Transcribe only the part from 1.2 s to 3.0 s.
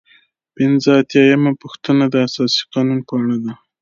یمه پوښتنه د اساسي قانون